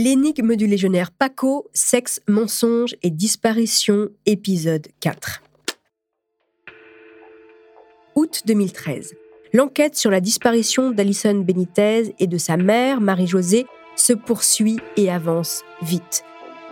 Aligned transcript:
L'énigme 0.00 0.54
du 0.54 0.68
légionnaire 0.68 1.10
Paco, 1.10 1.68
sexe, 1.72 2.20
mensonge 2.28 2.94
et 3.02 3.10
disparition, 3.10 4.10
épisode 4.26 4.86
4. 5.00 5.42
Août 8.14 8.42
2013. 8.46 9.14
L'enquête 9.52 9.96
sur 9.96 10.12
la 10.12 10.20
disparition 10.20 10.92
d'Alison 10.92 11.34
Benitez 11.34 12.14
et 12.20 12.28
de 12.28 12.38
sa 12.38 12.56
mère, 12.56 13.00
Marie-Josée, 13.00 13.66
se 13.96 14.12
poursuit 14.12 14.78
et 14.96 15.10
avance 15.10 15.64
vite. 15.82 16.22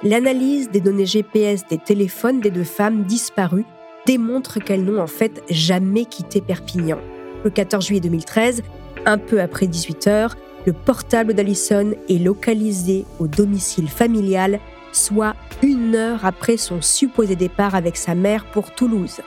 L'analyse 0.04 0.70
des 0.70 0.80
données 0.80 1.04
GPS 1.04 1.66
des 1.68 1.78
téléphones 1.78 2.38
des 2.38 2.52
deux 2.52 2.62
femmes 2.62 3.06
disparues 3.06 3.66
démontre 4.06 4.60
qu'elles 4.60 4.84
n'ont 4.84 5.02
en 5.02 5.08
fait 5.08 5.42
jamais 5.50 6.04
quitté 6.04 6.40
Perpignan. 6.40 7.00
Le 7.42 7.50
14 7.50 7.86
juillet 7.86 8.00
2013, 8.00 8.62
un 9.04 9.18
peu 9.18 9.40
après 9.40 9.66
18 9.66 10.06
heures, 10.06 10.36
le 10.66 10.72
portable 10.72 11.32
d'Alison 11.32 11.92
est 12.08 12.18
localisé 12.18 13.06
au 13.20 13.28
domicile 13.28 13.88
familial, 13.88 14.58
soit 14.92 15.36
une 15.62 15.94
heure 15.94 16.26
après 16.26 16.56
son 16.56 16.82
supposé 16.82 17.36
départ 17.36 17.76
avec 17.76 17.96
sa 17.96 18.16
mère 18.16 18.44
pour 18.46 18.72
Toulouse. 18.72 19.20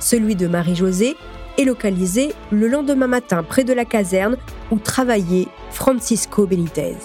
Celui 0.00 0.34
de 0.34 0.48
Marie-Josée 0.48 1.16
est 1.58 1.64
localisé 1.64 2.34
le 2.50 2.66
lendemain 2.66 3.06
matin 3.06 3.44
près 3.44 3.62
de 3.62 3.72
la 3.72 3.84
caserne 3.84 4.36
où 4.72 4.78
travaillait 4.78 5.46
Francisco 5.70 6.46
Benitez. 6.46 6.96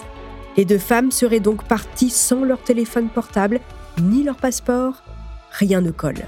Les 0.57 0.65
deux 0.65 0.79
femmes 0.79 1.11
seraient 1.11 1.39
donc 1.39 1.63
parties 1.65 2.09
sans 2.09 2.43
leur 2.43 2.59
téléphone 2.59 3.09
portable 3.09 3.59
ni 4.01 4.23
leur 4.23 4.37
passeport. 4.37 5.03
Rien 5.51 5.81
ne 5.81 5.91
colle. 5.91 6.25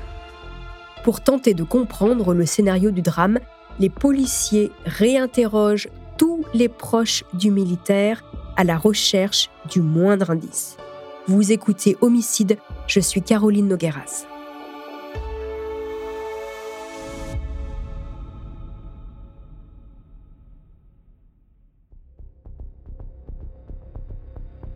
Pour 1.04 1.22
tenter 1.22 1.54
de 1.54 1.64
comprendre 1.64 2.34
le 2.34 2.46
scénario 2.46 2.92
du 2.92 3.02
drame, 3.02 3.40
les 3.80 3.90
policiers 3.90 4.72
réinterrogent 4.86 5.88
tous 6.18 6.44
les 6.54 6.68
proches 6.68 7.24
du 7.34 7.52
militaire 7.52 8.24
à 8.56 8.64
la 8.64 8.78
recherche 8.78 9.50
du 9.70 9.82
moindre 9.82 10.32
indice. 10.32 10.78
Vous 11.28 11.52
écoutez 11.52 11.96
Homicide, 12.02 12.58
je 12.88 13.00
suis 13.00 13.22
Caroline 13.22 13.68
Nogueras. 13.68 14.26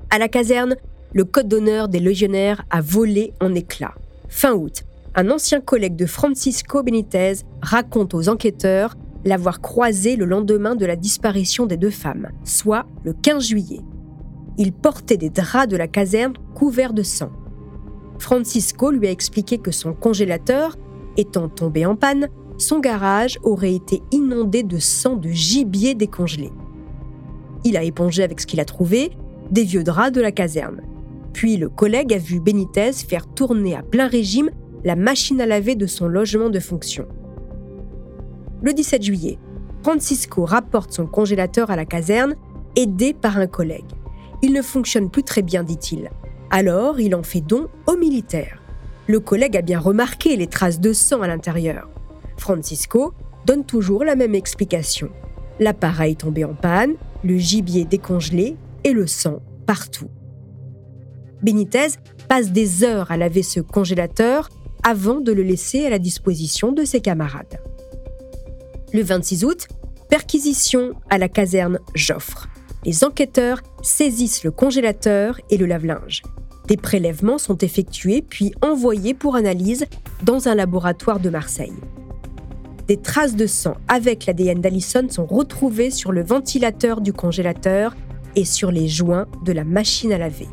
À 0.10 0.20
la 0.20 0.28
caserne, 0.28 0.76
le 1.14 1.24
code 1.24 1.48
d'honneur 1.48 1.88
des 1.88 2.00
légionnaires 2.00 2.64
a 2.70 2.82
volé 2.82 3.34
en 3.40 3.56
éclats. 3.56 3.96
Fin 4.28 4.54
août, 4.54 4.84
un 5.16 5.30
ancien 5.32 5.62
collègue 5.62 5.96
de 5.96 6.06
Francisco 6.06 6.84
Benitez 6.84 7.34
raconte 7.62 8.14
aux 8.14 8.30
enquêteurs 8.30 8.96
l'avoir 9.26 9.62
croisé 9.62 10.16
le 10.16 10.26
lendemain 10.26 10.76
de 10.76 10.86
la 10.86 10.96
disparition 10.96 11.66
des 11.66 11.78
deux 11.78 11.90
femmes, 11.90 12.30
soit 12.44 12.86
le 13.04 13.14
15 13.14 13.44
juillet. 13.46 13.82
Il 14.58 14.74
portait 14.74 15.18
des 15.18 15.30
draps 15.30 15.68
de 15.68 15.78
la 15.78 15.88
caserne 15.88 16.34
couverts 16.56 16.94
de 16.94 17.04
sang. 17.04 17.32
Francisco 18.20 18.92
lui 18.92 19.08
a 19.08 19.12
expliqué 19.12 19.58
que 19.58 19.72
son 19.72 19.94
congélateur, 19.94 20.78
étant 21.18 21.50
tombé 21.50 21.86
en 21.86 21.96
panne, 21.96 22.28
son 22.58 22.80
garage 22.80 23.40
aurait 23.44 23.74
été 23.74 24.04
inondé 24.12 24.64
de 24.64 24.78
sang 24.78 25.16
de 25.16 25.30
gibier 25.30 25.96
décongelé. 25.96 26.52
Il 27.64 27.78
a 27.78 27.84
épongé 27.84 28.24
avec 28.24 28.40
ce 28.40 28.46
qu'il 28.46 28.60
a 28.60 28.66
trouvé 28.66 29.12
des 29.50 29.64
vieux 29.64 29.84
draps 29.84 30.12
de 30.12 30.22
la 30.22 30.32
caserne. 30.32 30.82
Puis 31.34 31.58
le 31.58 31.70
collègue 31.70 32.14
a 32.14 32.18
vu 32.18 32.40
Benitez 32.40 32.92
faire 32.94 33.28
tourner 33.28 33.76
à 33.76 33.84
plein 33.84 34.08
régime 34.08 34.52
la 34.84 34.96
machine 34.96 35.42
à 35.42 35.46
laver 35.46 35.76
de 35.76 35.86
son 35.86 36.08
logement 36.08 36.50
de 36.50 36.60
fonction. 36.60 37.08
Le 38.64 38.74
17 38.74 39.02
juillet, 39.02 39.40
Francisco 39.82 40.46
rapporte 40.46 40.94
son 40.94 41.08
congélateur 41.08 41.72
à 41.72 41.76
la 41.76 41.86
caserne, 41.86 42.36
aidé 42.76 43.14
par 43.14 43.38
un 43.38 43.48
collègue. 43.48 43.90
Il 44.44 44.54
ne 44.54 44.62
fonctionne 44.62 45.10
plus 45.10 45.24
très 45.24 45.42
bien, 45.42 45.64
dit-il. 45.64 46.12
Alors, 46.52 47.00
il 47.00 47.16
en 47.16 47.24
fait 47.24 47.42
don 47.42 47.68
aux 47.88 47.98
militaires. 47.98 48.62
Le 49.08 49.20
collègue 49.20 49.58
a 49.58 49.62
bien 49.62 49.80
remarqué 49.80 50.36
les 50.36 50.46
traces 50.46 50.80
de 50.80 50.94
sang 50.94 51.22
à 51.22 51.28
l'intérieur. 51.28 51.90
Francisco 52.38 53.14
donne 53.46 53.66
toujours 53.66 54.04
la 54.04 54.16
même 54.16 54.36
explication. 54.36 55.10
L'appareil 55.60 56.16
tombé 56.16 56.46
en 56.46 56.54
panne, 56.54 56.94
le 57.24 57.38
gibier 57.38 57.86
décongelé 57.86 58.58
et 58.84 58.94
le 58.94 59.08
sang 59.08 59.42
partout. 59.66 60.10
Benitez 61.42 61.98
passe 62.30 62.52
des 62.52 62.84
heures 62.84 63.12
à 63.12 63.18
laver 63.18 63.44
ce 63.44 63.60
congélateur 63.60 64.50
avant 64.84 65.20
de 65.20 65.32
le 65.32 65.42
laisser 65.44 65.86
à 65.86 65.90
la 65.90 66.00
disposition 66.00 66.72
de 66.72 66.84
ses 66.84 67.02
camarades. 67.02 67.60
Le 68.94 69.04
26 69.04 69.46
août, 69.46 69.68
perquisition 70.10 70.94
à 71.10 71.18
la 71.18 71.30
caserne 71.30 71.80
Joffre. 71.96 72.50
Les 72.84 73.06
enquêteurs 73.06 73.62
saisissent 73.82 74.44
le 74.44 74.52
congélateur 74.52 75.40
et 75.50 75.56
le 75.56 75.66
lave-linge. 75.66 76.24
Des 76.68 76.76
prélèvements 76.76 77.38
sont 77.38 77.58
effectués 77.58 78.22
puis 78.22 78.54
envoyés 78.62 79.14
pour 79.14 79.36
analyse 79.36 79.86
dans 80.24 80.50
un 80.50 80.56
laboratoire 80.56 81.22
de 81.22 81.30
Marseille. 81.30 81.74
Des 82.88 82.98
traces 82.98 83.36
de 83.36 83.48
sang 83.48 83.78
avec 83.88 84.26
l'ADN 84.26 84.60
d'Allison 84.60 85.08
sont 85.10 85.26
retrouvées 85.26 85.92
sur 85.92 86.12
le 86.12 86.24
ventilateur 86.24 87.00
du 87.00 87.14
congélateur 87.14 87.96
et 88.36 88.44
sur 88.44 88.72
les 88.72 88.90
joints 88.90 89.28
de 89.46 89.54
la 89.54 89.64
machine 89.64 90.12
à 90.12 90.18
laver. 90.18 90.50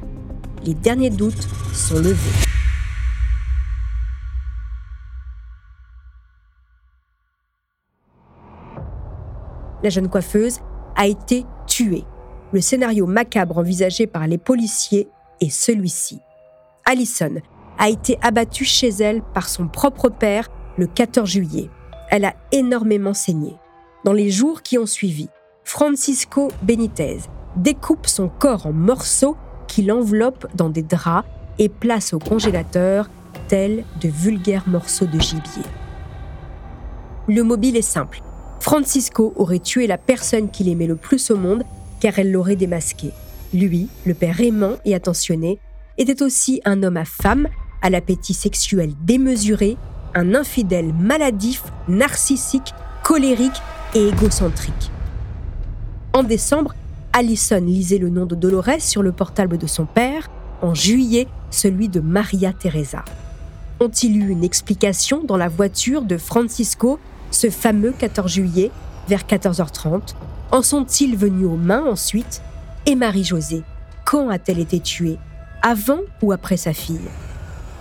Les 0.65 0.75
derniers 0.75 1.11
doutes 1.11 1.49
sont 1.73 1.99
levés. 1.99 2.58
La 9.83 9.91
jeune 9.91 10.09
coiffeuse, 10.09 10.61
a 10.97 11.07
été 11.07 11.45
tuée. 11.67 12.05
Le 12.53 12.61
scénario 12.61 13.07
macabre 13.07 13.59
envisagé 13.59 14.07
par 14.07 14.27
les 14.27 14.39
policiers 14.39 15.09
est 15.41 15.51
celui-ci. 15.51 16.21
Allison 16.85 17.35
a 17.79 17.89
été 17.89 18.19
abattue 18.23 18.65
chez 18.65 18.89
elle 18.89 19.23
par 19.23 19.49
son 19.49 19.69
propre 19.69 20.09
père 20.09 20.49
le 20.77 20.87
14 20.87 21.29
juillet. 21.29 21.71
Elle 22.11 22.25
a 22.25 22.35
énormément 22.53 23.15
saigné. 23.15 23.55
Dans 24.05 24.13
les 24.13 24.31
jours 24.31 24.63
qui 24.63 24.79
ont 24.79 24.87
suivi, 24.87 25.29
Francisco 25.65 26.51
Benitez 26.63 27.19
découpe 27.57 28.07
son 28.07 28.29
corps 28.29 28.67
en 28.67 28.73
morceaux 28.73 29.37
qu'il 29.67 29.93
enveloppe 29.93 30.47
dans 30.55 30.71
des 30.71 30.83
draps 30.83 31.29
et 31.59 31.69
place 31.69 32.15
au 32.15 32.19
congélateur 32.19 33.11
tels 33.49 33.85
de 34.01 34.09
vulgaires 34.09 34.69
morceaux 34.69 35.07
de 35.07 35.19
gibier. 35.19 35.63
Le 37.29 37.43
mobile 37.43 37.77
est 37.77 37.83
simple. 37.83 38.23
Francisco 38.61 39.33
aurait 39.37 39.59
tué 39.59 39.87
la 39.87 39.99
personne 39.99 40.51
qu'il 40.51 40.69
aimait 40.69 40.87
le 40.87 40.97
plus 40.97 41.31
au 41.31 41.37
monde 41.37 41.65
car 42.01 42.19
elle 42.19 42.33
l'aurait 42.33 42.57
démasqué. 42.57 43.13
Lui, 43.53 43.89
le 44.05 44.15
père 44.15 44.41
aimant 44.41 44.77
et 44.85 44.95
attentionné, 44.95 45.59
était 45.97 46.23
aussi 46.23 46.61
un 46.65 46.83
homme 46.83 46.97
à 46.97 47.05
femme, 47.05 47.49
à 47.83 47.91
l'appétit 47.91 48.35
sexuel 48.35 48.93
démesuré, 49.03 49.77
un 50.15 50.35
infidèle 50.35 50.93
maladif, 50.93 51.63
narcissique, 51.89 52.73
colérique 53.03 53.61
et 53.95 54.09
égocentrique. 54.09 54.91
En 56.13 56.23
décembre, 56.23 56.75
Allison 57.13 57.61
lisait 57.61 57.99
le 57.99 58.11
nom 58.11 58.27
de 58.27 58.35
Dolores 58.35 58.81
sur 58.81 59.03
le 59.03 59.13
portable 59.13 59.59
de 59.59 59.67
son 59.67 59.87
père, 59.87 60.29
en 60.63 60.75
juillet, 60.75 61.27
celui 61.51 61.89
de 61.89 62.01
Maria 62.01 62.53
Teresa. 62.53 63.05
Ont-ils 63.81 64.17
eu 64.17 64.29
une 64.29 64.45
explication 64.45 65.23
dans 65.25 65.37
la 65.37 65.49
voiture 65.49 66.03
de 66.03 66.19
Francisco 66.19 66.99
ce 67.31 67.51
fameux 67.51 67.93
14 67.93 68.31
juillet, 68.31 68.71
vers 69.09 69.23
14h30, 69.23 70.15
en 70.51 70.63
sont-ils 70.63 71.17
venus 71.17 71.47
aux 71.47 71.57
mains 71.57 71.85
ensuite 71.85 72.43
Et 72.87 72.95
Marie-Josée, 72.95 73.63
quand 74.05 74.29
a-t-elle 74.29 74.59
été 74.59 74.81
tuée 74.81 75.19
Avant 75.63 76.01
ou 76.23 76.33
après 76.33 76.57
sa 76.57 76.73
fille? 76.73 77.01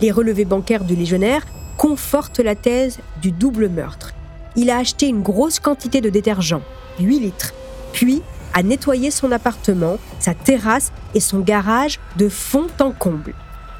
Les 0.02 0.12
relevés 0.12 0.46
bancaires 0.46 0.84
du 0.84 0.96
légionnaire 0.96 1.46
confortent 1.78 2.40
la 2.40 2.56
thèse 2.56 3.00
du 3.22 3.31
double 3.31 3.69
meurtre. 3.69 4.13
Il 4.56 4.69
a 4.69 4.78
acheté 4.78 5.08
une 5.08 5.22
grosse 5.22 5.59
quantité 5.59 6.02
de 6.02 6.09
détergent, 6.09 6.61
8 6.99 7.20
litres, 7.20 7.53
puis 7.94 8.22
a 8.53 8.64
nettoyé 8.64 9.11
son 9.11 9.32
appartement, 9.32 9.97
sa 10.20 10.34
terrasse 10.34 10.91
et 11.14 11.20
son 11.20 11.40
garage 11.40 11.99
de 12.17 12.28
fond 12.28 12.67
en 12.79 12.91
comble. 12.91 13.35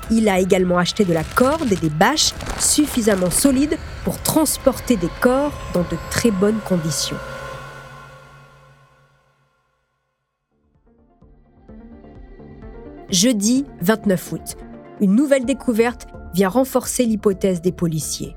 Il 0.10 0.30
a 0.30 0.40
également 0.40 0.78
acheté 0.78 1.04
de 1.04 1.14
la 1.14 1.24
corde 1.24 1.72
et 1.72 1.76
des 1.76 1.90
bâches 1.90 2.34
suffisamment 2.60 3.30
solides 3.30 3.78
pour 4.04 4.22
transporter 4.22 4.96
des 4.96 5.10
corps 5.20 5.52
dans 5.74 5.82
de 5.82 5.98
très 6.10 6.32
bonnes 6.32 6.60
conditions. 6.66 7.18
Jeudi 13.10 13.66
29 13.82 14.32
août, 14.34 14.58
une 15.02 15.16
nouvelle 15.16 15.46
découverte 15.46 16.08
vient 16.34 16.50
renforcer 16.50 17.06
l'hypothèse 17.06 17.62
des 17.62 17.72
policiers. 17.72 18.36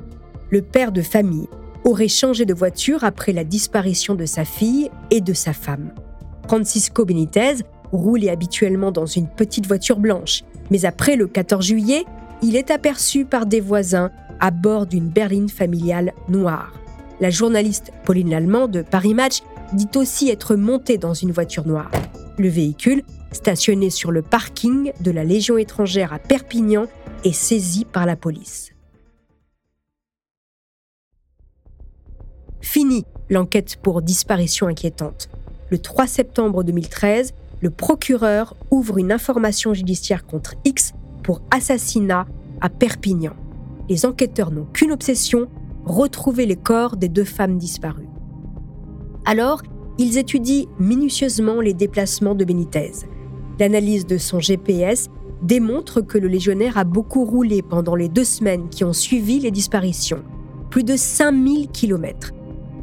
Le 0.51 0.63
père 0.63 0.93
de 0.93 1.03
famille 1.03 1.49
aurait 1.85 2.09
changé 2.09 2.45
de 2.45 2.55
voiture 2.55 3.05
après 3.05 3.33
la 3.33 3.45
disparition 3.45 4.15
de 4.15 4.27
sa 4.27 4.45
fille 4.45 4.91
et 5.11 5.21
de 5.21 5.33
sa 5.33 5.53
femme. 5.53 5.93
Francisco 6.47 7.05
Benitez 7.05 7.65
roulait 7.93 8.31
habituellement 8.31 8.93
dans 8.93 9.07
une 9.07 9.29
petite 9.29 9.67
voiture 9.67 9.99
blanche 9.99 10.45
mais 10.71 10.85
après 10.85 11.17
le 11.17 11.27
14 11.27 11.65
juillet, 11.65 12.05
il 12.43 12.57
est 12.57 12.71
aperçu 12.71 13.25
par 13.25 13.47
des 13.47 13.61
voisins 13.61 14.11
à 14.41 14.51
bord 14.51 14.87
d'une 14.87 15.09
berline 15.09 15.49
familiale 15.49 16.13
noire. 16.29 16.73
La 17.21 17.31
journaliste 17.31 17.93
Pauline 18.05 18.31
Lallemand 18.31 18.69
de 18.69 18.83
Paris 18.83 19.15
Match 19.15 19.43
dit 19.73 19.89
aussi 19.95 20.31
être 20.31 20.57
montée 20.57 20.99
dans 20.99 21.15
une 21.15 21.33
voiture 21.33 21.67
noire. 21.67 21.91
Le 22.39 22.49
véhicule 22.49 23.03
stationné 23.33 23.91
sur 23.91 24.11
le 24.11 24.23
parking 24.23 24.93
de 25.01 25.11
la 25.11 25.25
Légion 25.25 25.59
étrangère 25.59 26.13
à 26.13 26.19
Perpignan, 26.19 26.87
est 27.25 27.33
saisi 27.33 27.85
par 27.85 28.07
la 28.07 28.17
police. 28.17 28.71
Fini 32.61 33.05
l'enquête 33.29 33.77
pour 33.83 34.03
disparition 34.03 34.67
inquiétante. 34.67 35.29
Le 35.71 35.79
3 35.79 36.07
septembre 36.07 36.65
2013, 36.65 37.33
le 37.61 37.71
procureur 37.71 38.57
ouvre 38.71 38.99
une 38.99 39.13
information 39.13 39.75
judiciaire 39.75 40.27
contre 40.27 40.55
X 40.65 40.93
pour 41.23 41.43
assassinat 41.51 42.27
à 42.61 42.69
Perpignan. 42.69 43.35
Les 43.89 44.07
enquêteurs 44.07 44.51
n'ont 44.51 44.67
qu'une 44.73 44.93
obsession, 44.93 45.49
retrouver 45.85 46.47
les 46.47 46.57
corps 46.57 46.97
des 46.97 47.09
deux 47.09 47.25
femmes 47.25 47.59
disparues. 47.59 48.09
Alors, 49.25 49.63
ils 49.99 50.17
étudient 50.17 50.67
minutieusement 50.79 51.61
les 51.61 51.75
déplacements 51.75 52.35
de 52.35 52.45
Benitez. 52.45 52.93
L'analyse 53.59 54.07
de 54.07 54.17
son 54.17 54.41
GPS 54.41 55.09
démontre 55.43 56.01
que 56.01 56.19
le 56.19 56.29
légionnaire 56.29 56.79
a 56.79 56.85
beaucoup 56.85 57.25
roulé 57.25 57.63
pendant 57.63 57.95
les 57.95 58.09
deux 58.09 58.25
semaines 58.25 58.69
qui 58.71 58.85
ont 58.85 58.93
suivi 58.93 59.39
les 59.41 59.51
disparitions, 59.51 60.23
plus 60.71 60.85
de 60.85 60.97
5000 60.97 61.69
km. 61.69 62.33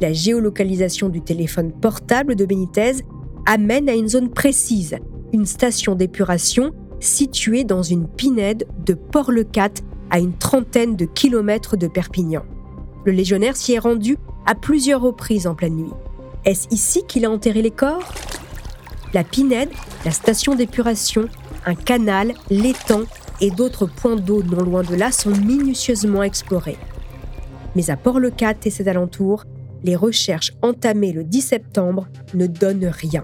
La 0.00 0.12
géolocalisation 0.12 1.08
du 1.08 1.20
téléphone 1.20 1.72
portable 1.72 2.36
de 2.36 2.44
Benitez 2.44 3.04
amène 3.48 3.88
à 3.88 3.94
une 3.94 4.10
zone 4.10 4.28
précise, 4.28 4.98
une 5.32 5.46
station 5.46 5.94
d'épuration 5.94 6.72
située 7.00 7.64
dans 7.64 7.82
une 7.82 8.06
pinède 8.06 8.68
de 8.84 8.92
Port-le-Cat 8.92 9.70
à 10.10 10.18
une 10.18 10.36
trentaine 10.36 10.96
de 10.96 11.06
kilomètres 11.06 11.78
de 11.78 11.88
Perpignan. 11.88 12.42
Le 13.06 13.12
légionnaire 13.12 13.56
s'y 13.56 13.72
est 13.72 13.78
rendu 13.78 14.18
à 14.44 14.54
plusieurs 14.54 15.00
reprises 15.00 15.46
en 15.46 15.54
pleine 15.54 15.76
nuit. 15.76 15.92
Est-ce 16.44 16.68
ici 16.70 17.04
qu'il 17.08 17.24
a 17.24 17.30
enterré 17.30 17.62
les 17.62 17.70
corps? 17.70 18.12
La 19.14 19.24
pinède, 19.24 19.70
la 20.04 20.10
station 20.10 20.54
d'épuration, 20.54 21.24
un 21.64 21.74
canal, 21.74 22.34
l'étang 22.50 23.04
et 23.40 23.50
d'autres 23.50 23.86
points 23.86 24.16
d'eau 24.16 24.42
non 24.42 24.62
loin 24.62 24.82
de 24.82 24.94
là 24.94 25.10
sont 25.10 25.30
minutieusement 25.30 26.22
explorés. 26.22 26.76
Mais 27.74 27.88
à 27.88 27.96
Port-le-Cat 27.96 28.56
et 28.66 28.70
ses 28.70 28.88
alentours, 28.88 29.44
les 29.84 29.96
recherches 29.96 30.52
entamées 30.60 31.12
le 31.12 31.24
10 31.24 31.40
septembre 31.40 32.08
ne 32.34 32.46
donnent 32.46 32.92
rien. 32.92 33.22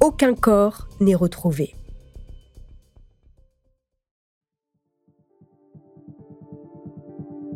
Aucun 0.00 0.34
corps 0.34 0.88
n'est 1.00 1.14
retrouvé. 1.14 1.74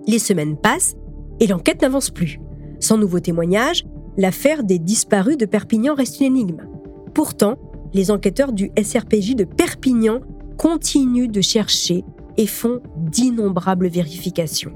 Les 0.07 0.19
semaines 0.19 0.57
passent 0.57 0.97
et 1.39 1.47
l'enquête 1.47 1.83
n'avance 1.83 2.11
plus. 2.11 2.41
Sans 2.81 2.97
nouveaux 2.97 3.21
témoignages, 3.21 3.85
l'affaire 4.17 4.65
des 4.65 4.79
disparus 4.79 5.37
de 5.37 5.45
Perpignan 5.47 5.95
reste 5.95 6.21
une 6.21 6.27
énigme. 6.27 6.67
Pourtant, 7.15 7.59
les 7.93 8.11
enquêteurs 8.11 8.53
du 8.53 8.71
SRPJ 8.81 9.37
de 9.37 9.45
Perpignan 9.45 10.21
continuent 10.57 11.31
de 11.31 11.41
chercher 11.41 12.05
et 12.37 12.47
font 12.47 12.81
d'innombrables 12.97 13.89
vérifications. 13.89 14.73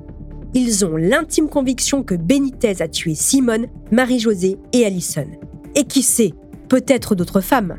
Ils 0.52 0.84
ont 0.84 0.96
l'intime 0.96 1.48
conviction 1.48 2.02
que 2.02 2.14
Benitez 2.14 2.80
a 2.80 2.88
tué 2.88 3.14
Simone, 3.14 3.66
Marie-Josée 3.90 4.58
et 4.72 4.84
Allison. 4.84 5.26
Et 5.74 5.84
qui 5.84 6.02
sait, 6.02 6.34
peut-être 6.68 7.14
d'autres 7.14 7.40
femmes. 7.40 7.76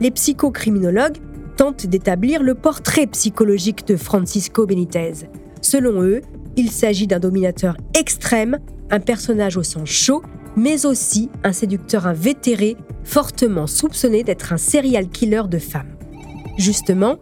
Les 0.00 0.10
psychocriminologues 0.10 1.18
tentent 1.56 1.86
d'établir 1.86 2.42
le 2.42 2.54
portrait 2.54 3.06
psychologique 3.06 3.86
de 3.86 3.96
Francisco 3.96 4.66
Benitez. 4.66 5.28
Selon 5.60 6.02
eux, 6.02 6.20
il 6.56 6.70
s'agit 6.70 7.06
d'un 7.06 7.20
dominateur 7.20 7.76
extrême, 7.98 8.58
un 8.90 9.00
personnage 9.00 9.56
au 9.56 9.62
sang 9.62 9.84
chaud, 9.84 10.22
mais 10.56 10.86
aussi 10.86 11.30
un 11.42 11.52
séducteur 11.52 12.06
invétéré, 12.06 12.76
fortement 13.02 13.66
soupçonné 13.66 14.22
d'être 14.22 14.52
un 14.52 14.56
serial 14.56 15.08
killer 15.08 15.42
de 15.48 15.58
femmes. 15.58 15.96
Justement, 16.58 17.16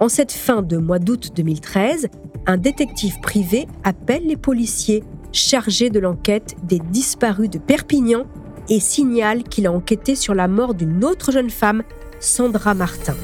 en 0.00 0.08
cette 0.08 0.32
fin 0.32 0.62
de 0.62 0.76
mois 0.76 0.98
d'août 0.98 1.32
2013, 1.34 2.08
un 2.46 2.56
détective 2.56 3.20
privé 3.20 3.66
appelle 3.84 4.26
les 4.26 4.36
policiers 4.36 5.04
chargés 5.32 5.90
de 5.90 5.98
l'enquête 5.98 6.56
des 6.62 6.78
disparus 6.78 7.50
de 7.50 7.58
Perpignan 7.58 8.24
et 8.68 8.80
signale 8.80 9.42
qu'il 9.42 9.66
a 9.66 9.72
enquêté 9.72 10.14
sur 10.14 10.34
la 10.34 10.48
mort 10.48 10.74
d'une 10.74 11.04
autre 11.04 11.32
jeune 11.32 11.50
femme, 11.50 11.82
Sandra 12.20 12.74
Martin. 12.74 13.16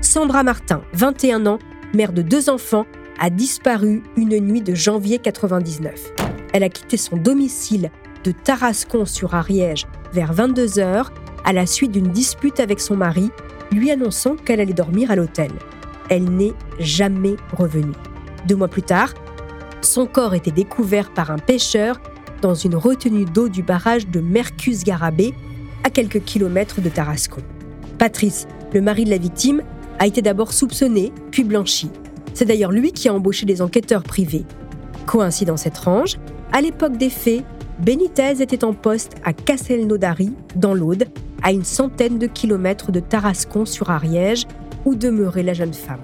Sandra 0.00 0.42
Martin, 0.42 0.82
21 0.92 1.46
ans, 1.46 1.58
mère 1.94 2.12
de 2.12 2.22
deux 2.22 2.48
enfants, 2.48 2.86
a 3.18 3.30
disparu 3.30 4.02
une 4.16 4.38
nuit 4.38 4.62
de 4.62 4.74
janvier 4.74 5.18
99. 5.18 6.12
Elle 6.52 6.62
a 6.62 6.68
quitté 6.68 6.96
son 6.96 7.16
domicile 7.16 7.90
de 8.24 8.30
Tarascon 8.32 9.04
sur 9.04 9.34
Ariège 9.34 9.86
vers 10.12 10.32
22 10.32 10.66
h 10.66 11.06
à 11.44 11.52
la 11.52 11.66
suite 11.66 11.92
d'une 11.92 12.08
dispute 12.08 12.60
avec 12.60 12.80
son 12.80 12.96
mari, 12.96 13.30
lui 13.72 13.90
annonçant 13.90 14.36
qu'elle 14.36 14.60
allait 14.60 14.72
dormir 14.72 15.10
à 15.10 15.16
l'hôtel. 15.16 15.50
Elle 16.08 16.24
n'est 16.24 16.54
jamais 16.78 17.36
revenue. 17.52 17.94
Deux 18.46 18.56
mois 18.56 18.68
plus 18.68 18.82
tard, 18.82 19.12
son 19.80 20.06
corps 20.06 20.34
était 20.34 20.50
découvert 20.50 21.12
par 21.12 21.30
un 21.30 21.38
pêcheur 21.38 22.00
dans 22.46 22.54
une 22.54 22.76
retenue 22.76 23.24
d'eau 23.24 23.48
du 23.48 23.64
barrage 23.64 24.06
de 24.06 24.20
Mercus-Garabé, 24.20 25.34
à 25.82 25.90
quelques 25.90 26.22
kilomètres 26.22 26.80
de 26.80 26.88
Tarascon. 26.88 27.42
Patrice, 27.98 28.46
le 28.72 28.80
mari 28.80 29.04
de 29.04 29.10
la 29.10 29.18
victime, 29.18 29.62
a 29.98 30.06
été 30.06 30.22
d'abord 30.22 30.52
soupçonné, 30.52 31.12
puis 31.32 31.42
blanchi. 31.42 31.90
C'est 32.34 32.44
d'ailleurs 32.44 32.70
lui 32.70 32.92
qui 32.92 33.08
a 33.08 33.14
embauché 33.14 33.46
des 33.46 33.62
enquêteurs 33.62 34.04
privés. 34.04 34.44
Coïncidence 35.06 35.66
étrange, 35.66 36.18
à 36.52 36.60
l'époque 36.60 36.96
des 36.96 37.10
faits, 37.10 37.42
Benitez 37.80 38.40
était 38.40 38.62
en 38.62 38.74
poste 38.74 39.16
à 39.24 39.32
Castelnaudary, 39.32 40.30
dans 40.54 40.72
l'Aude, 40.72 41.08
à 41.42 41.50
une 41.50 41.64
centaine 41.64 42.20
de 42.20 42.28
kilomètres 42.28 42.92
de 42.92 43.00
Tarascon 43.00 43.64
sur 43.64 43.90
Ariège, 43.90 44.46
où 44.84 44.94
demeurait 44.94 45.42
la 45.42 45.52
jeune 45.52 45.74
femme. 45.74 45.98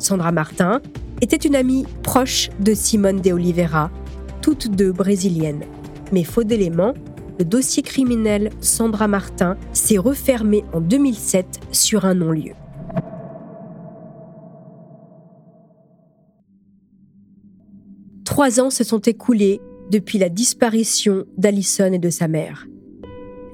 Sandra 0.00 0.32
Martin 0.32 0.80
était 1.20 1.36
une 1.36 1.54
amie 1.54 1.86
proche 2.02 2.50
de 2.58 2.74
Simone 2.74 3.20
de 3.20 3.30
Oliveira, 3.30 3.92
toutes 4.44 4.68
deux 4.68 4.92
brésiliennes. 4.92 5.64
Mais 6.12 6.22
faute 6.22 6.48
d'éléments, 6.48 6.92
le 7.38 7.46
dossier 7.46 7.82
criminel 7.82 8.50
Sandra 8.60 9.08
Martin 9.08 9.56
s'est 9.72 9.96
refermé 9.96 10.64
en 10.74 10.82
2007 10.82 11.60
sur 11.72 12.04
un 12.04 12.12
non-lieu. 12.12 12.52
Trois 18.26 18.60
ans 18.60 18.68
se 18.68 18.84
sont 18.84 18.98
écoulés 18.98 19.62
depuis 19.90 20.18
la 20.18 20.28
disparition 20.28 21.24
d'Alison 21.38 21.94
et 21.94 21.98
de 21.98 22.10
sa 22.10 22.28
mère. 22.28 22.66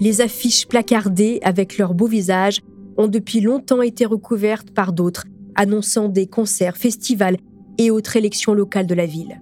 Les 0.01 0.21
affiches 0.21 0.67
placardées 0.67 1.39
avec 1.45 1.79
leurs 1.79 1.95
beaux 1.95 2.09
visages 2.09 2.63
ont 2.97 3.07
depuis 3.07 3.41
longtemps 3.41 3.83
été 3.83 4.07
recouvertes 4.07 4.73
par 4.73 4.93
d'autres, 4.93 5.27
annonçant 5.55 6.09
des 6.09 6.27
concerts, 6.27 6.77
festivals 6.77 7.37
et 7.79 7.93
autres 7.93 8.17
élections 8.17 8.55
locales 8.55 8.89
de 8.89 8.95
la 8.95 9.07
ville. 9.07 9.41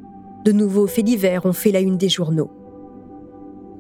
De 0.49 0.53
nouveaux 0.53 0.87
faits 0.87 1.05
divers 1.05 1.45
ont 1.45 1.53
fait 1.53 1.73
la 1.73 1.81
une 1.81 1.99
des 1.99 2.09
journaux. 2.09 2.51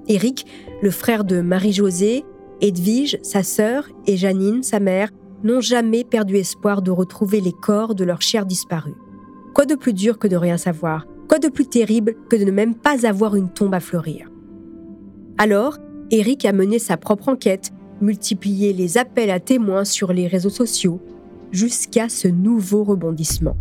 Éric, 0.07 0.45
le 0.83 0.91
frère 0.91 1.25
de 1.25 1.41
Marie-Josée, 1.41 2.27
Edwige, 2.61 3.19
sa 3.23 3.43
sœur, 3.43 3.89
et 4.07 4.19
Janine, 4.19 4.63
sa 4.63 4.79
mère, 4.79 5.09
n'ont 5.43 5.63
jamais 5.63 6.05
perdu 6.05 6.37
espoir 6.37 6.83
de 6.83 6.91
retrouver 6.91 7.41
les 7.41 7.55
corps 7.55 7.95
de 7.95 8.05
leurs 8.05 8.21
chers 8.21 8.45
disparus. 8.45 8.97
Quoi 9.55 9.65
de 9.65 9.77
plus 9.77 9.95
dur 9.95 10.19
que 10.19 10.29
de 10.29 10.37
rien 10.37 10.59
savoir? 10.59 11.07
Quoi 11.27 11.39
de 11.39 11.49
plus 11.49 11.65
terrible 11.65 12.17
que 12.29 12.37
de 12.37 12.45
ne 12.45 12.51
même 12.51 12.75
pas 12.75 13.07
avoir 13.07 13.35
une 13.35 13.49
tombe 13.49 13.73
à 13.73 13.81
fleurir? 13.81 14.31
Alors, 15.39 15.79
Eric 16.11 16.45
a 16.45 16.53
mené 16.53 16.79
sa 16.79 16.99
propre 16.99 17.31
enquête, 17.31 17.71
multiplié 18.03 18.75
les 18.75 18.99
appels 18.99 19.31
à 19.31 19.41
témoins 19.41 19.87
sur 19.87 20.13
les 20.13 20.27
réseaux 20.27 20.51
sociaux, 20.51 21.01
jusqu'à 21.51 22.11
ce 22.11 22.29
nouveau 22.29 22.85
rebondissement. 22.85 23.57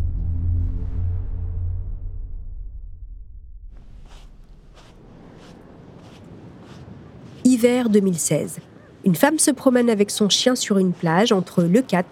Hiver 7.48 7.88
2016. 7.88 8.60
Une 9.06 9.16
femme 9.16 9.40
se 9.40 9.52
promène 9.52 9.90
avec 9.90 10.12
son 10.12 10.28
chien 10.28 10.54
sur 10.54 10.80
une 10.80 10.92
plage 10.92 11.32
entre 11.32 11.64
Le 11.64 11.82
Cat 11.82 12.04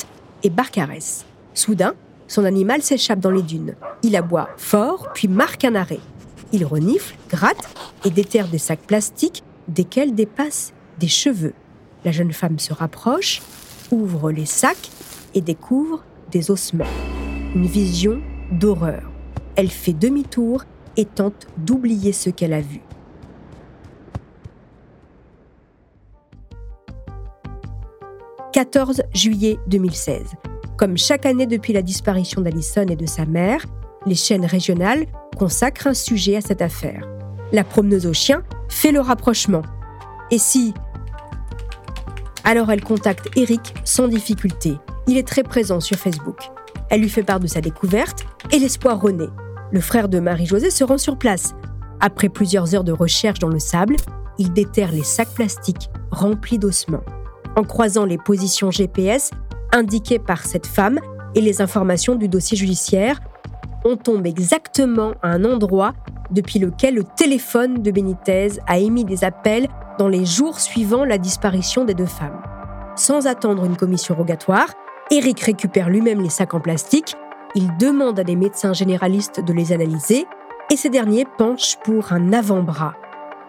et 0.44 0.50
Barcarès. 0.50 1.26
Soudain, 1.54 1.94
son 2.30 2.46
animal 2.46 2.82
s'échappe 2.82 3.20
dans 3.20 3.32
les 3.32 3.42
dunes. 3.42 3.76
Il 4.02 4.16
aboie 4.16 4.48
fort, 4.56 5.10
puis 5.14 5.28
marque 5.28 5.66
un 5.66 5.76
arrêt. 5.76 6.00
Il 6.54 6.64
renifle, 6.64 7.18
gratte 7.30 7.68
et 8.06 8.12
déterre 8.12 8.48
des 8.48 8.60
sacs 8.60 8.88
plastiques 8.88 9.44
desquels 9.68 10.16
dépassent 10.16 10.72
des 11.00 11.10
cheveux. 11.10 11.54
La 12.06 12.14
jeune 12.14 12.32
femme 12.32 12.58
se 12.58 12.72
rapproche, 12.72 13.42
ouvre 13.92 14.32
les 14.32 14.46
sacs 14.46 14.90
et 15.34 15.42
découvre 15.42 16.02
des 16.32 16.50
ossements. 16.50 16.86
Une 17.54 17.68
vision 17.68 18.22
d'horreur. 18.54 19.12
Elle 19.58 19.70
fait 19.70 19.92
demi-tour 19.92 20.64
et 20.96 21.04
tente 21.04 21.48
d'oublier 21.58 22.14
ce 22.14 22.30
qu'elle 22.30 22.54
a 22.54 22.62
vu. 22.62 22.80
«14 28.56 29.02
juillet 29.14 29.60
2016. 29.68 30.22
Comme 30.78 30.98
chaque 30.98 31.26
année 31.26 31.46
depuis 31.46 31.74
la 31.74 31.82
disparition 31.82 32.40
d'Alison 32.40 32.86
et 32.88 32.96
de 32.96 33.06
sa 33.06 33.26
mère, 33.26 33.66
les 34.06 34.16
chaînes 34.16 34.46
régionales 34.46 35.08
consacrent 35.38 35.88
un 35.88 35.94
sujet 35.94 36.38
à 36.38 36.42
cette 36.42 36.62
affaire. 36.62 37.06
La 37.52 37.66
promeneuse 37.66 38.06
au 38.06 38.14
chien 38.14 38.44
fait 38.70 38.94
le 38.94 39.02
rapprochement. 39.02 39.62
Et 40.32 40.38
si 40.38 40.74
Alors 42.46 42.72
elle 42.72 42.82
contacte 42.82 43.28
Eric 43.36 43.74
sans 43.84 44.08
difficulté. 44.08 44.78
Il 45.08 45.18
est 45.18 45.28
très 45.28 45.44
présent 45.44 45.82
sur 45.82 45.98
Facebook. 45.98 46.40
Elle 46.90 47.02
lui 47.02 47.10
fait 47.10 47.24
part 47.24 47.42
de 47.42 47.48
sa 47.48 47.60
découverte 47.60 48.26
et 48.54 48.60
l'espoir 48.60 49.02
renaît. 49.02 49.28
Le 49.74 49.82
frère 49.82 50.08
de 50.08 50.22
Marie-Josée 50.22 50.72
se 50.72 50.86
rend 50.86 50.98
sur 50.98 51.18
place. 51.18 51.56
Après 52.00 52.30
plusieurs 52.30 52.74
heures 52.74 52.86
de 52.86 52.94
recherche 52.94 53.40
dans 53.40 53.50
le 53.50 53.60
sable, 53.60 53.98
il 54.38 54.54
déterre 54.54 54.94
les 54.94 55.04
sacs 55.04 55.34
plastiques 55.34 55.90
remplis 56.10 56.58
d'ossements. 56.58 57.04
En 57.56 57.64
croisant 57.64 58.06
les 58.06 58.18
positions 58.18 58.70
GPS 58.70 59.32
indiquées 59.72 60.20
par 60.20 60.46
cette 60.46 60.68
femme 60.68 61.00
et 61.36 61.42
les 61.42 61.62
informations 61.62 62.16
du 62.16 62.28
dossier 62.28 62.58
judiciaire, 62.58 63.20
on 63.86 63.96
tombe 63.98 64.26
exactement 64.26 65.14
à 65.22 65.30
un 65.30 65.46
endroit 65.46 65.94
depuis 66.32 66.60
lequel 66.60 66.96
le 66.96 67.04
téléphone 67.04 67.82
de 67.82 67.92
Benitez 67.92 68.60
a 68.68 68.78
émis 68.78 69.06
des 69.06 69.24
appels 69.24 69.68
dans 69.98 70.08
les 70.08 70.26
jours 70.26 70.60
suivant 70.60 71.06
la 71.06 71.18
disparition 71.18 71.86
des 71.86 71.94
deux 71.94 72.06
femmes. 72.06 72.42
Sans 72.96 73.28
attendre 73.28 73.64
une 73.64 73.78
commission 73.78 74.16
rogatoire, 74.16 74.68
Eric 75.12 75.40
récupère 75.42 75.90
lui-même 75.90 76.22
les 76.22 76.30
sacs 76.30 76.54
en 76.54 76.60
plastique, 76.60 77.16
il 77.54 77.78
demande 77.78 78.20
à 78.20 78.24
des 78.24 78.36
médecins 78.36 78.74
généralistes 78.74 79.40
de 79.40 79.54
les 79.54 79.72
analyser 79.72 80.26
et 80.72 80.76
ces 80.76 80.90
derniers 80.90 81.28
penchent 81.38 81.78
pour 81.84 82.12
un 82.12 82.34
avant-bras. 82.34 82.96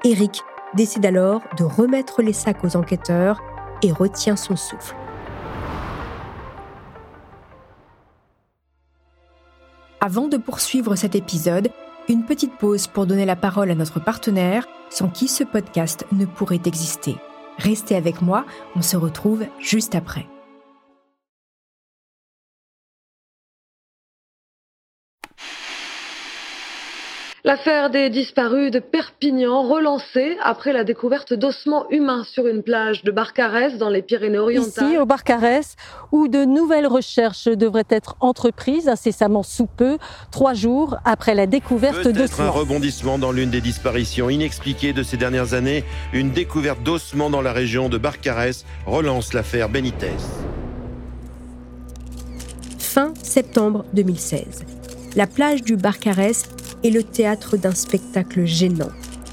Eric 0.04 0.42
décide 0.74 1.06
alors 1.06 1.40
de 1.58 1.64
remettre 1.64 2.22
les 2.22 2.34
sacs 2.34 2.62
aux 2.62 2.76
enquêteurs 2.76 3.40
et 3.82 3.92
retient 3.92 4.36
son 4.36 4.56
souffle. 4.56 4.96
Avant 10.00 10.28
de 10.28 10.36
poursuivre 10.36 10.94
cet 10.94 11.14
épisode, 11.14 11.70
une 12.08 12.24
petite 12.24 12.56
pause 12.58 12.86
pour 12.86 13.06
donner 13.06 13.24
la 13.24 13.34
parole 13.34 13.70
à 13.70 13.74
notre 13.74 13.98
partenaire, 13.98 14.66
sans 14.90 15.08
qui 15.08 15.26
ce 15.26 15.42
podcast 15.42 16.06
ne 16.12 16.26
pourrait 16.26 16.60
exister. 16.64 17.16
Restez 17.58 17.96
avec 17.96 18.22
moi, 18.22 18.44
on 18.76 18.82
se 18.82 18.96
retrouve 18.96 19.44
juste 19.58 19.94
après. 19.94 20.26
L'affaire 27.46 27.90
des 27.90 28.10
disparus 28.10 28.72
de 28.72 28.80
Perpignan 28.80 29.62
relancée 29.62 30.36
après 30.42 30.72
la 30.72 30.82
découverte 30.82 31.32
d'ossements 31.32 31.88
humains 31.90 32.24
sur 32.24 32.48
une 32.48 32.64
plage 32.64 33.04
de 33.04 33.12
Barcarès 33.12 33.78
dans 33.78 33.88
les 33.88 34.02
Pyrénées-Orientales. 34.02 34.88
Ici, 34.88 34.98
au 34.98 35.06
Barcarès, 35.06 35.76
où 36.10 36.26
de 36.26 36.44
nouvelles 36.44 36.88
recherches 36.88 37.44
devraient 37.44 37.86
être 37.88 38.16
entreprises 38.18 38.88
incessamment 38.88 39.44
sous 39.44 39.66
peu, 39.66 39.96
trois 40.32 40.54
jours 40.54 40.96
après 41.04 41.36
la 41.36 41.46
découverte 41.46 42.08
d'ossements. 42.08 42.46
un 42.46 42.50
rebondissement 42.50 43.16
dans 43.16 43.30
l'une 43.30 43.50
des 43.50 43.60
disparitions 43.60 44.28
inexpliquées 44.28 44.92
de 44.92 45.04
ces 45.04 45.16
dernières 45.16 45.54
années. 45.54 45.84
Une 46.12 46.32
découverte 46.32 46.82
d'ossements 46.82 47.30
dans 47.30 47.42
la 47.42 47.52
région 47.52 47.88
de 47.88 47.96
Barcarès 47.96 48.64
relance 48.86 49.34
l'affaire 49.34 49.68
Benitez. 49.68 50.10
Fin 52.80 53.14
septembre 53.22 53.84
2016. 53.92 54.64
La 55.14 55.28
plage 55.28 55.62
du 55.62 55.76
Barcarès 55.76 56.42
est 56.84 56.90
le 56.90 57.02
théâtre 57.02 57.56
d'un 57.56 57.74
spectacle 57.74 58.44
gênant. 58.44 58.90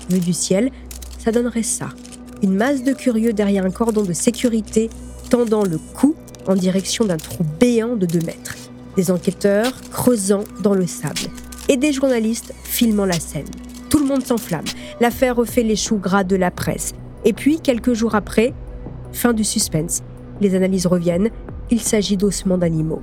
Vu 0.10 0.20
du 0.20 0.34
ciel, 0.34 0.72
ça 1.20 1.32
donnerait 1.32 1.64
ça. 1.64 1.90
Une 2.42 2.56
masse 2.56 2.84
de 2.84 2.94
curieux 2.94 3.34
derrière 3.34 3.66
un 3.66 3.72
cordon 3.72 4.04
de 4.04 4.14
sécurité 4.14 4.90
tendant 5.30 5.64
le 5.64 5.80
cou 5.96 6.16
en 6.48 6.56
direction 6.56 7.06
d'un 7.06 7.18
trou 7.18 7.44
béant 7.60 7.96
de 7.96 8.06
2 8.06 8.20
mètres. 8.26 8.56
Des 8.96 9.12
enquêteurs 9.12 9.74
creusant 9.92 10.44
dans 10.62 10.74
le 10.74 10.86
sable. 10.86 11.22
Et 11.70 11.78
des 11.78 11.94
journalistes 11.94 12.54
filmant 12.64 13.06
la 13.06 13.20
scène. 13.20 13.48
Tout 13.90 14.00
le 14.00 14.06
monde 14.06 14.26
s'enflamme. 14.26 14.66
L'affaire 15.00 15.36
refait 15.36 15.64
les 15.64 15.76
choux 15.76 15.98
gras 15.98 16.24
de 16.24 16.36
la 16.36 16.52
presse. 16.52 16.94
Et 17.26 17.34
puis, 17.34 17.60
quelques 17.60 17.94
jours 17.94 18.16
après, 18.16 18.54
fin 19.14 19.34
du 19.34 19.44
suspense. 19.44 20.02
Les 20.42 20.56
analyses 20.56 20.88
reviennent. 20.88 21.30
Il 21.72 21.80
s'agit 21.80 22.18
d'ossements 22.18 22.58
d'animaux. 22.58 23.02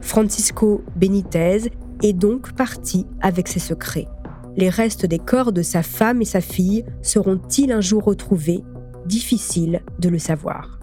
Francisco 0.00 0.82
Benitez 0.96 1.70
est 2.02 2.12
donc 2.12 2.54
parti 2.54 3.06
avec 3.20 3.48
ses 3.48 3.60
secrets. 3.60 4.08
Les 4.56 4.68
restes 4.68 5.06
des 5.06 5.18
corps 5.18 5.52
de 5.52 5.62
sa 5.62 5.82
femme 5.82 6.20
et 6.20 6.26
sa 6.26 6.40
fille 6.40 6.84
seront-ils 7.00 7.72
un 7.72 7.80
jour 7.80 8.04
retrouvés? 8.04 8.62
Difficile 9.06 9.82
de 9.98 10.08
le 10.08 10.18
savoir. 10.18 10.78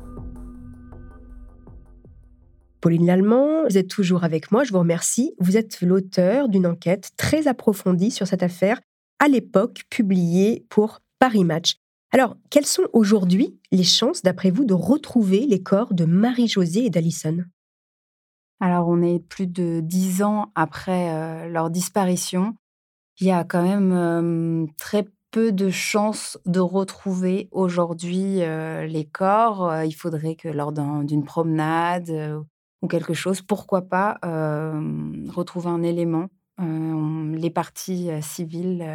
Pauline 2.82 3.06
Lallemand, 3.06 3.64
vous 3.70 3.78
êtes 3.78 3.90
toujours 3.90 4.24
avec 4.24 4.52
moi, 4.52 4.64
je 4.64 4.72
vous 4.72 4.80
remercie. 4.80 5.34
Vous 5.40 5.58
êtes 5.58 5.82
l'auteur 5.82 6.48
d'une 6.48 6.66
enquête 6.66 7.12
très 7.18 7.48
approfondie 7.48 8.12
sur 8.12 8.26
cette 8.26 8.44
affaire, 8.44 8.80
à 9.20 9.28
l'époque 9.28 9.84
publiée 9.90 10.66
pour 10.70 11.02
Paris 11.20 11.44
Match. 11.44 11.76
Alors, 12.12 12.38
quelles 12.50 12.66
sont 12.66 12.88
aujourd'hui 12.94 13.60
les 13.72 13.84
chances, 13.84 14.22
d'après 14.24 14.50
vous, 14.50 14.64
de 14.64 14.74
retrouver 14.74 15.46
les 15.46 15.62
corps 15.62 15.94
de 15.94 16.06
Marie-Josée 16.06 16.86
et 16.86 16.90
d'Alison? 16.90 17.44
Alors, 18.60 18.88
on 18.88 19.02
est 19.02 19.20
plus 19.20 19.48
de 19.48 19.80
dix 19.82 20.22
ans 20.22 20.52
après 20.56 21.50
leur 21.50 21.70
disparition. 21.70 22.56
Il 23.20 23.28
y 23.28 23.32
a 23.32 23.44
quand 23.44 23.64
même 23.64 24.68
très 24.78 25.08
peu 25.32 25.52
de 25.52 25.70
chances 25.70 26.38
de 26.46 26.60
retrouver 26.60 27.48
aujourd'hui 27.52 28.40
les 28.40 29.10
corps. 29.12 29.84
Il 29.84 29.94
faudrait 29.94 30.36
que 30.36 30.50
lors 30.50 30.74
d'une 30.74 31.24
promenade 31.24 32.12
ou 32.82 32.88
quelque 32.88 33.14
chose, 33.14 33.42
pourquoi 33.42 33.84
pas 33.84 34.20
retrouver 34.24 35.70
un 35.70 35.84
élément. 35.84 36.28
les 36.58 37.50
parties 37.50 38.10
civiles 38.22 38.86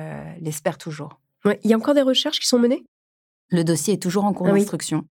l'espèrent 0.40 0.78
toujours. 0.78 1.20
il 1.46 1.70
y 1.70 1.72
a 1.72 1.76
encore 1.76 1.94
des 1.94 2.02
recherches 2.02 2.40
qui 2.40 2.46
sont 2.46 2.58
menées? 2.58 2.84
Le 3.50 3.62
dossier 3.62 3.94
est 3.94 4.02
toujours 4.02 4.24
en 4.24 4.34
cours 4.34 4.48
ah 4.48 4.52
d'instruction. 4.52 5.04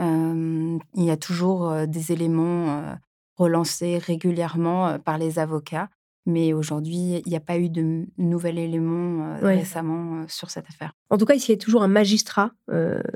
il 0.00 0.80
y 0.96 1.10
a 1.10 1.16
toujours 1.16 1.86
des 1.86 2.10
éléments 2.10 2.96
relancé 3.36 3.98
régulièrement 3.98 4.98
par 4.98 5.18
les 5.18 5.38
avocats. 5.38 5.88
Mais 6.24 6.52
aujourd'hui, 6.52 7.20
il 7.24 7.28
n'y 7.28 7.36
a 7.36 7.40
pas 7.40 7.58
eu 7.58 7.68
de 7.68 8.06
nouvel 8.16 8.58
élément 8.58 9.36
récemment 9.40 10.24
sur 10.28 10.50
cette 10.50 10.68
affaire. 10.68 10.92
En 11.10 11.18
tout 11.18 11.24
cas, 11.24 11.34
il 11.34 11.48
y 11.48 11.52
a 11.52 11.56
toujours 11.56 11.82
un 11.82 11.88
magistrat. 11.88 12.52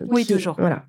oui, 0.09 0.27
toujours. 0.27 0.57
Voilà. 0.59 0.87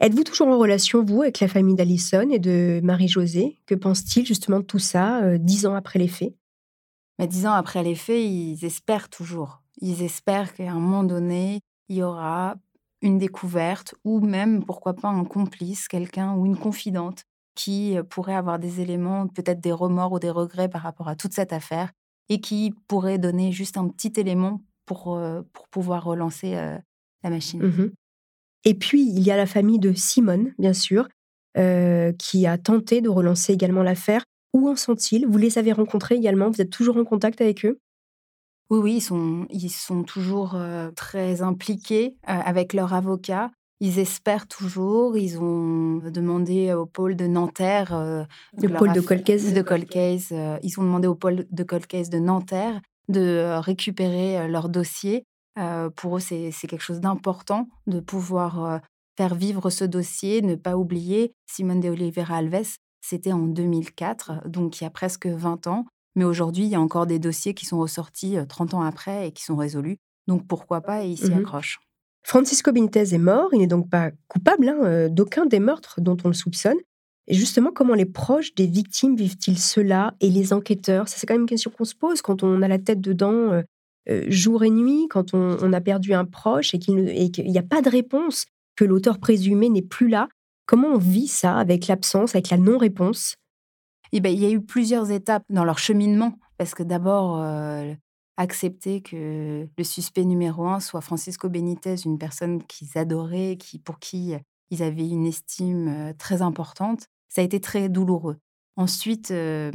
Êtes-vous 0.00 0.24
toujours 0.24 0.48
en 0.48 0.58
relation, 0.58 1.04
vous, 1.04 1.22
avec 1.22 1.38
la 1.38 1.46
famille 1.46 1.76
d'Alison 1.76 2.28
et 2.30 2.40
de 2.40 2.80
Marie-Josée? 2.82 3.60
Que 3.66 3.76
pense-t-il 3.76 4.26
justement 4.26 4.58
de 4.58 4.64
tout 4.64 4.80
ça, 4.80 5.38
dix 5.38 5.66
ans 5.66 5.74
après 5.74 6.00
les 6.00 6.08
faits? 6.08 6.34
Mais 7.18 7.28
Dix 7.28 7.46
ans 7.46 7.52
après 7.52 7.82
les 7.82 7.94
faits, 7.94 8.20
ils 8.20 8.64
espèrent 8.64 9.08
toujours. 9.08 9.62
Ils 9.80 10.02
espèrent 10.02 10.52
qu'à 10.54 10.70
un 10.72 10.80
moment 10.80 11.04
donné, 11.04 11.60
il 11.88 11.96
y 11.96 12.02
aura 12.02 12.56
une 13.02 13.18
découverte 13.18 13.94
ou 14.04 14.20
même, 14.20 14.64
pourquoi 14.64 14.94
pas, 14.94 15.08
un 15.08 15.24
complice, 15.24 15.88
quelqu'un 15.88 16.34
ou 16.34 16.46
une 16.46 16.56
confidente 16.56 17.24
qui 17.54 17.96
pourrait 18.10 18.34
avoir 18.34 18.58
des 18.58 18.80
éléments, 18.80 19.28
peut-être 19.28 19.60
des 19.60 19.72
remords 19.72 20.12
ou 20.12 20.18
des 20.18 20.30
regrets 20.30 20.68
par 20.68 20.82
rapport 20.82 21.08
à 21.08 21.16
toute 21.16 21.32
cette 21.32 21.52
affaire, 21.52 21.90
et 22.28 22.40
qui 22.40 22.74
pourrait 22.88 23.18
donner 23.18 23.52
juste 23.52 23.76
un 23.76 23.88
petit 23.88 24.12
élément 24.16 24.62
pour, 24.86 25.20
pour 25.52 25.68
pouvoir 25.68 26.04
relancer 26.04 26.54
la 27.22 27.30
machine. 27.30 27.62
Mmh 27.62 27.90
et 28.66 28.72
puis, 28.72 29.06
il 29.06 29.20
y 29.20 29.30
a 29.30 29.36
la 29.36 29.44
famille 29.44 29.78
de 29.78 29.92
Simone, 29.92 30.54
bien 30.58 30.72
sûr, 30.72 31.06
qui 31.54 32.46
a 32.46 32.56
tenté 32.56 33.02
de 33.02 33.10
relancer 33.10 33.52
également 33.52 33.82
l'affaire. 33.82 34.24
Où 34.54 34.70
en 34.70 34.74
sont-ils? 34.76 35.26
Vous 35.26 35.36
les 35.36 35.58
avez 35.58 35.72
rencontrés 35.72 36.14
également? 36.14 36.48
Vous 36.48 36.62
êtes 36.62 36.70
toujours 36.70 36.96
en 36.96 37.04
contact 37.04 37.42
avec 37.42 37.66
eux? 37.66 37.78
Oui, 38.70 38.78
oui, 38.78 38.94
ils 38.96 39.00
sont, 39.02 39.46
ils 39.50 39.68
sont 39.68 40.02
toujours 40.02 40.56
très 40.96 41.42
impliqués 41.42 42.16
avec 42.22 42.72
leur 42.72 42.94
avocat. 42.94 43.50
Ils 43.80 43.98
espèrent 43.98 44.46
toujours. 44.46 45.16
Ils 45.16 45.38
ont 45.38 45.98
demandé 46.10 46.72
au 46.72 46.86
pôle 46.86 47.16
de 47.16 47.26
Nanterre. 47.26 47.94
Euh, 47.94 48.24
le 48.56 48.68
pôle 48.68 48.92
de 48.92 49.00
Colcase. 49.00 49.52
De 49.52 49.62
Colcase. 49.62 50.28
Euh, 50.32 50.58
ils 50.62 50.78
ont 50.78 50.84
demandé 50.84 51.08
au 51.08 51.14
pôle 51.14 51.46
de 51.50 51.62
Colcase 51.64 52.10
de 52.10 52.18
Nanterre 52.18 52.80
de 53.08 53.20
euh, 53.20 53.60
récupérer 53.60 54.48
leur 54.48 54.68
dossier. 54.68 55.24
pour 55.96 56.16
eux, 56.16 56.20
c'est 56.20 56.50
quelque 56.66 56.82
chose 56.82 57.00
d'important 57.00 57.68
de 57.86 58.00
pouvoir 58.00 58.80
faire 59.16 59.34
vivre 59.34 59.70
ce 59.70 59.84
dossier, 59.84 60.42
ne 60.42 60.54
pas 60.54 60.76
oublier. 60.76 61.32
Simone 61.46 61.80
de 61.80 61.90
Oliveira 61.90 62.36
Alves, 62.36 62.76
c'était 63.00 63.32
en 63.32 63.46
2004, 63.46 64.48
donc 64.48 64.80
il 64.80 64.84
y 64.84 64.86
a 64.86 64.90
presque 64.90 65.26
20 65.26 65.66
ans. 65.68 65.84
Mais 66.16 66.24
aujourd'hui, 66.24 66.64
il 66.64 66.70
y 66.70 66.74
a 66.74 66.80
encore 66.80 67.06
des 67.06 67.18
dossiers 67.18 67.54
qui 67.54 67.66
sont 67.66 67.78
ressortis 67.78 68.36
30 68.48 68.74
ans 68.74 68.82
après 68.82 69.28
et 69.28 69.32
qui 69.32 69.44
sont 69.44 69.56
résolus. 69.56 69.98
Donc 70.26 70.46
pourquoi 70.46 70.80
pas, 70.80 71.04
et 71.04 71.10
ils 71.10 71.18
s'y 71.18 71.30
mmh 71.30 71.38
accrochent. 71.38 71.80
Francisco 72.24 72.72
Bintez 72.72 73.14
est 73.14 73.18
mort, 73.18 73.50
il 73.52 73.58
n'est 73.58 73.66
donc 73.66 73.90
pas 73.90 74.10
coupable 74.28 74.68
hein, 74.68 74.78
euh, 74.82 75.08
d'aucun 75.08 75.44
des 75.44 75.60
meurtres 75.60 76.00
dont 76.00 76.16
on 76.24 76.28
le 76.28 76.34
soupçonne. 76.34 76.78
Et 77.26 77.34
justement, 77.34 77.70
comment 77.70 77.94
les 77.94 78.06
proches 78.06 78.54
des 78.54 78.66
victimes 78.66 79.14
vivent-ils 79.14 79.58
cela 79.58 80.14
et 80.20 80.30
les 80.30 80.52
enquêteurs? 80.52 81.06
C'est 81.08 81.26
quand 81.26 81.34
même 81.34 81.42
une 81.42 81.48
question 81.48 81.70
qu'on 81.70 81.84
se 81.84 81.94
pose 81.94 82.22
quand 82.22 82.42
on 82.42 82.62
a 82.62 82.68
la 82.68 82.78
tête 82.78 83.00
dedans 83.00 83.52
euh, 83.52 83.62
euh, 84.08 84.24
jour 84.28 84.64
et 84.64 84.70
nuit, 84.70 85.06
quand 85.08 85.34
on, 85.34 85.72
a 85.72 85.80
perdu 85.80 86.12
un 86.12 86.24
proche 86.24 86.74
et 86.74 86.78
qu'il 86.78 86.96
n'y 87.04 87.58
a 87.58 87.62
pas 87.62 87.82
de 87.82 87.88
réponse, 87.88 88.46
que 88.76 88.84
l'auteur 88.84 89.18
présumé 89.18 89.68
n'est 89.68 89.82
plus 89.82 90.08
là. 90.08 90.28
Comment 90.66 90.88
on 90.88 90.98
vit 90.98 91.28
ça 91.28 91.56
avec 91.56 91.86
l'absence, 91.86 92.34
avec 92.34 92.50
la 92.50 92.58
non-réponse? 92.58 93.36
Eh 94.12 94.20
ben, 94.20 94.30
Il 94.30 94.42
y 94.42 94.46
a 94.46 94.50
eu 94.50 94.60
plusieurs 94.60 95.10
étapes 95.10 95.44
dans 95.48 95.64
leur 95.64 95.78
cheminement. 95.78 96.38
Parce 96.58 96.74
que 96.74 96.82
d'abord, 96.82 97.42
accepter 98.36 99.00
que 99.00 99.68
le 99.76 99.84
suspect 99.84 100.24
numéro 100.24 100.66
un 100.66 100.80
soit 100.80 101.00
Francisco 101.00 101.48
Benitez, 101.48 101.96
une 102.04 102.18
personne 102.18 102.62
qu'ils 102.64 102.98
adoraient, 102.98 103.56
qui, 103.58 103.78
pour 103.78 103.98
qui 103.98 104.34
ils 104.70 104.82
avaient 104.82 105.08
une 105.08 105.26
estime 105.26 106.14
très 106.18 106.42
importante. 106.42 107.06
Ça 107.28 107.42
a 107.42 107.44
été 107.44 107.60
très 107.60 107.88
douloureux. 107.88 108.38
Ensuite, 108.76 109.28
faire 109.28 109.72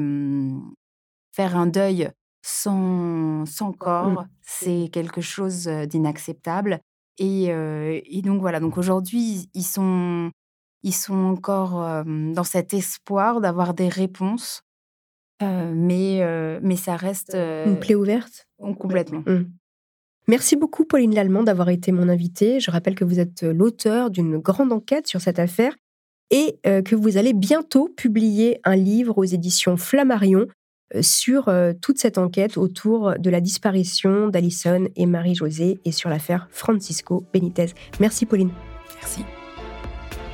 un 1.56 1.68
deuil 1.68 2.12
sans, 2.42 3.46
sans 3.46 3.72
corps, 3.72 4.10
mmh. 4.10 4.28
c'est 4.42 4.90
quelque 4.92 5.22
chose 5.22 5.68
d'inacceptable. 5.68 6.82
Et, 7.18 7.46
et, 7.46 8.22
donc 8.24 8.42
voilà, 8.42 8.60
donc 8.60 8.78
aujourd'hui, 8.78 9.50
ils 9.54 9.64
sont, 9.64 10.32
ils 10.84 10.94
sont 10.94 11.26
encore 11.26 12.04
dans 12.06 12.44
cet 12.44 12.74
espoir 12.74 13.42
d'avoir 13.42 13.74
des 13.74 13.90
réponses, 13.90 14.64
mais, 15.42 16.60
mais 16.62 16.76
ça 16.76 16.96
reste... 16.96 17.36
Une 17.36 17.80
plaie 17.80 17.96
ouverte? 17.96 18.48
Complètement. 18.58 19.24
Mmh. 19.26 19.46
Merci 20.28 20.56
beaucoup, 20.56 20.86
Pauline 20.86 21.16
Lallemand, 21.16 21.44
d'avoir 21.44 21.70
été 21.70 21.92
mon 21.92 22.08
invitée. 22.08 22.60
Je 22.60 22.70
rappelle 22.70 22.96
que 22.96 23.06
vous 23.06 23.20
êtes 23.20 23.42
l'auteur 23.42 24.12
d'une 24.12 24.38
grande 24.38 24.72
enquête 24.72 25.08
sur 25.08 25.22
cette 25.22 25.40
affaire 25.40 25.76
et 26.30 26.60
que 26.64 26.96
vous 26.96 27.18
allez 27.18 27.34
bientôt 27.34 27.90
publier 27.90 28.60
un 28.64 28.76
livre 28.76 29.18
aux 29.18 29.24
éditions 29.24 29.76
Flammarion 29.78 30.46
sur 31.02 31.52
toute 31.82 31.98
cette 31.98 32.20
enquête 32.20 32.58
autour 32.58 33.14
de 33.18 33.30
la 33.32 33.42
disparition 33.42 34.28
d'Alison 34.28 34.88
et 34.96 35.08
Marie-Josée 35.08 35.80
et 35.84 35.92
sur 35.92 36.10
l'affaire 36.10 36.48
Francisco 36.52 37.26
Benitez. 37.34 37.74
Merci, 38.00 38.28
Pauline. 38.28 38.52
Merci. 38.96 39.24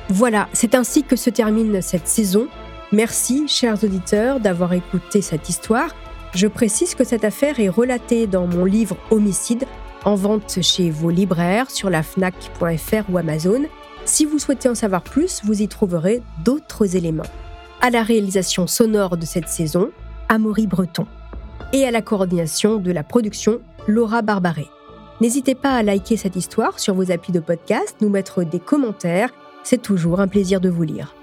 Voilà, 0.08 0.48
c'est 0.52 0.74
ainsi 0.74 1.04
que 1.04 1.16
se 1.16 1.30
termine 1.30 1.80
cette 1.80 2.06
saison. 2.06 2.48
Merci, 2.92 3.48
chers 3.48 3.82
auditeurs, 3.82 4.38
d'avoir 4.38 4.72
écouté 4.72 5.20
cette 5.20 5.48
histoire. 5.48 5.90
Je 6.34 6.46
précise 6.46 6.94
que 6.94 7.02
cette 7.02 7.24
affaire 7.24 7.58
est 7.58 7.68
relatée 7.68 8.28
dans 8.28 8.46
mon 8.46 8.64
livre 8.64 8.96
Homicide 9.10 9.64
en 10.04 10.14
vente 10.14 10.62
chez 10.62 10.90
vos 10.90 11.10
libraires 11.10 11.68
sur 11.68 11.90
la 11.90 12.04
fnac.fr 12.04 13.10
ou 13.10 13.18
Amazon. 13.18 13.62
Si 14.04 14.24
vous 14.24 14.38
souhaitez 14.38 14.68
en 14.68 14.76
savoir 14.76 15.02
plus, 15.02 15.42
vous 15.44 15.62
y 15.62 15.66
trouverez 15.66 16.22
d'autres 16.44 16.94
éléments. 16.94 17.24
À 17.80 17.90
la 17.90 18.04
réalisation 18.04 18.68
sonore 18.68 19.16
de 19.16 19.26
cette 19.26 19.48
saison, 19.48 19.90
Amaury 20.28 20.68
Breton. 20.68 21.08
Et 21.72 21.84
à 21.84 21.90
la 21.90 22.02
coordination 22.02 22.76
de 22.76 22.92
la 22.92 23.02
production, 23.02 23.60
Laura 23.88 24.22
Barbaré. 24.22 24.68
N'hésitez 25.20 25.56
pas 25.56 25.74
à 25.74 25.82
liker 25.82 26.16
cette 26.16 26.36
histoire 26.36 26.78
sur 26.78 26.94
vos 26.94 27.10
applis 27.10 27.32
de 27.32 27.40
podcast, 27.40 27.96
nous 28.00 28.10
mettre 28.10 28.44
des 28.44 28.60
commentaires, 28.60 29.30
c'est 29.64 29.82
toujours 29.82 30.20
un 30.20 30.28
plaisir 30.28 30.60
de 30.60 30.68
vous 30.68 30.84
lire. 30.84 31.16